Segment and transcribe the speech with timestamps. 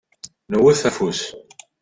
[0.49, 1.19] Newwet afus.